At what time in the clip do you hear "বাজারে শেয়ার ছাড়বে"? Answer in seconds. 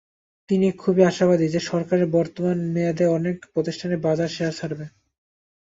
4.05-4.85